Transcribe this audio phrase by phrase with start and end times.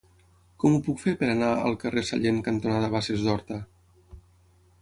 [0.63, 3.63] Com ho puc fer per anar al carrer Sallent cantonada Basses d'Horta?